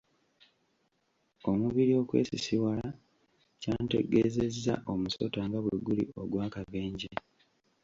[1.49, 2.87] Omubiri okwesisiwala
[3.61, 7.09] kyantegeezezza omusota nga bwe guli ogw'akabenje.